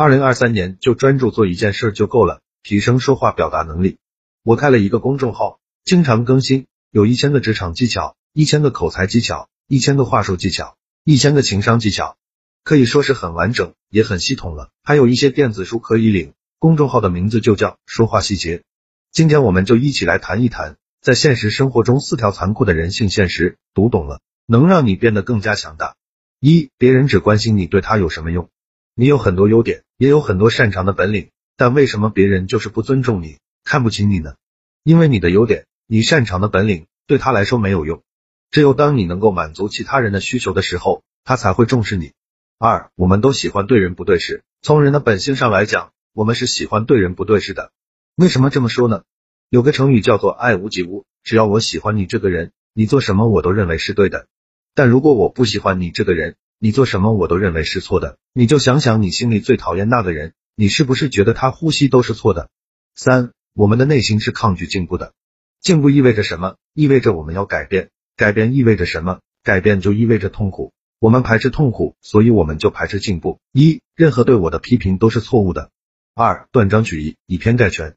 [0.00, 3.98] 二零二三年就专注做一件事就够了，提升说话表达能力。
[4.44, 12.16] 我开了一个公众号，经常更新，有一千个职场技巧，一千个口才技巧，一千个话术技巧，一千个情商技巧，
[12.62, 14.70] 可以说是很完整，也很系统了。
[14.84, 16.32] 还有一些电子书可以领。
[16.60, 18.62] 公众号的名字就叫说话细节。
[19.10, 25.96] 今天我们就一起来谈一谈，在现实生活中四条残酷的人性现实，读懂了能让你变得更加强大。
[26.38, 28.48] 一，别人只关心你对他有什么用，
[28.94, 34.36] 你有很多优点，也有很多擅长的本领，但为什么别人就是不尊重你，看不起你呢？
[34.84, 38.02] 因为你的优点，你擅长的本领对他来说没有用，
[38.50, 42.12] 只有当你能够满足其他人的需求的时候，他才会重视你。
[42.58, 45.92] 二，我们都喜欢对人不对事，从人的本性上来讲。
[46.14, 47.70] 我们是喜欢对人不对事的，
[48.16, 49.02] 为什么这么说呢？
[49.50, 54.26] 有个成语叫做爱屋及乌，只要我喜欢你这个人，你做什么我都认为是对的。
[54.74, 58.18] 但如果我不喜欢你这个人，你做什么我都认为是错的。
[58.32, 62.50] 你就想想你心里最讨厌那个人，你是不是觉得他呼吸都是错的？
[62.96, 65.12] 三，我们的内心是抗拒进步的，
[65.60, 66.56] 进步意味着什么？
[66.74, 69.20] 意味着我们要改变，改变意味着什么？
[69.44, 70.72] 改变就意味着痛苦。
[70.98, 73.38] 我们排斥痛苦，所以我们就排斥进步。
[73.52, 75.70] 一，任何对我的批评都是错误的。
[76.14, 77.92] 二断章取义，以偏概全；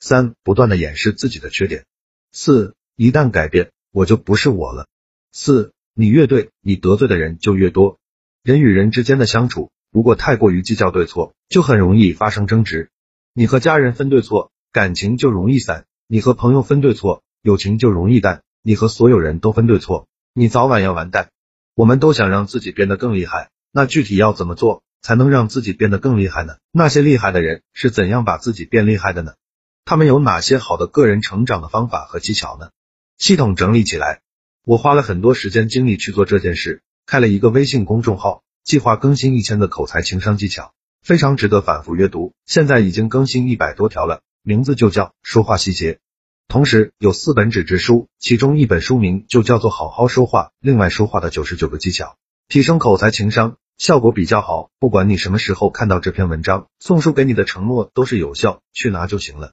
[0.00, 1.82] 三不断的掩饰自己的缺点；
[2.32, 4.88] 四一旦改变，我就不是我了。
[5.32, 7.98] 四你越对，你得罪的人就越多。
[8.46, 12.92] 人与人之间的相处，如果太过于计较对错，就很容易发生争执。
[13.34, 21.30] 你和家人分对错，感情就容易散；你和朋友分对错，友情就容易淡；你和所有人都分对错，你早晚要完蛋。
[21.74, 24.84] 我们都想让自己变得更厉害，那具体要怎么做？
[25.02, 26.54] 才能让自己变得更厉害呢？
[26.70, 29.32] 那些厉害的人是怎样把自己变厉害的呢？
[29.84, 32.70] 他们有哪些好的个人成长的方法和技巧呢？
[33.18, 34.20] 系统整理起来，
[34.62, 42.34] 我花了很多时间精力去做这件事，开了一个微信公众号，计划更新一千个口才情商技巧，非常值得反复阅读。
[42.46, 46.00] 现在已经更新一百多条了，名字就叫说话细节。
[46.48, 52.16] 同时有四本纸质书，其中一本书名就叫做好好说话，另外说话的九十九个技巧，
[52.48, 53.56] 提升口才情商。
[53.78, 59.52] 效果比较好，不管你什么时候看到这篇文章，送书给你的承诺都是有效，去拿就行了。